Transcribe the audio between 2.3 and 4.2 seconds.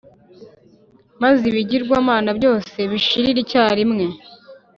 byose bishirire icyarimwe.